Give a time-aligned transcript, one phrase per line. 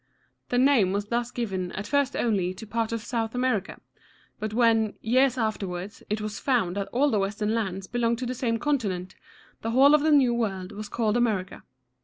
[0.49, 3.79] The name was thus given at first only to part of South America;
[4.39, 8.33] but when, years afterwards, it was found that all the western lands belonged to the
[8.33, 9.13] same continent,
[9.61, 11.61] the whole of the New World was called America.